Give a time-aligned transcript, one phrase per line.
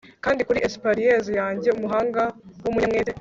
[0.23, 2.21] kandi kuri espaliers yanjye, umuhanga
[2.63, 3.09] w'umunyamwete